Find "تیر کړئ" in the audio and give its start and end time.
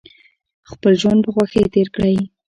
1.73-2.15